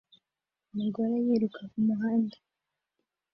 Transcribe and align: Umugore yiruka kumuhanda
Umugore 0.73 1.13
yiruka 1.25 1.61
kumuhanda 1.71 2.37